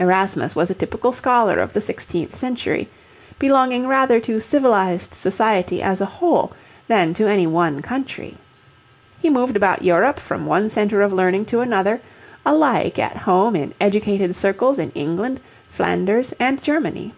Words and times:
Erasmus 0.00 0.56
was 0.56 0.70
a 0.70 0.74
typical 0.74 1.12
scholar 1.12 1.58
of 1.58 1.74
the 1.74 1.82
sixteenth 1.82 2.34
century, 2.34 2.88
belonging 3.38 3.86
rather 3.86 4.18
to 4.18 4.40
civilized 4.40 5.12
society 5.12 5.82
as 5.82 6.00
a 6.00 6.06
whole 6.06 6.50
than 6.88 7.12
to 7.12 7.26
any 7.28 7.46
one 7.46 7.82
country. 7.82 8.38
He 9.20 9.28
moved 9.28 9.54
about 9.54 9.84
Europe 9.84 10.18
from 10.18 10.46
one 10.46 10.70
centre 10.70 11.02
of 11.02 11.12
learning 11.12 11.44
to 11.52 11.60
another, 11.60 12.00
alike 12.46 12.98
at 12.98 13.18
home 13.18 13.54
in 13.54 13.74
educated 13.78 14.34
circles 14.34 14.78
in 14.78 14.92
England, 14.92 15.40
Flanders, 15.68 16.32
and 16.40 16.62
Germany. 16.62 17.12